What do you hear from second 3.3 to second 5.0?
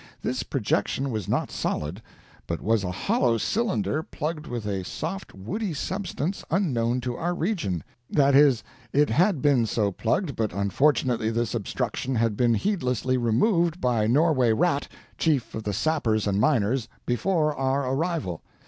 cylinder plugged with a